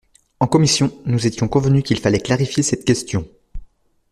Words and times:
En 0.39 0.47
commission, 0.47 0.91
nous 1.05 1.27
étions 1.27 1.47
convenus 1.47 1.83
qu’il 1.83 1.99
fallait 1.99 2.17
clarifier 2.17 2.63
cette 2.63 2.85
question. 2.85 3.27